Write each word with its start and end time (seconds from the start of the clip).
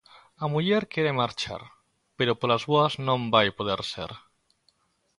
A 0.45 0.47
muller 0.53 0.83
quere 0.93 1.11
marchar, 1.19 1.61
pero 2.17 2.37
polas 2.39 2.63
boas 2.71 2.93
non 3.07 3.21
vai 3.33 3.47
poder 3.57 3.81
ser. 3.93 4.11